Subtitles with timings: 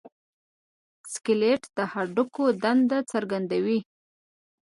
[1.13, 3.79] سکلیټ د هډوکو دندې څرګندوي.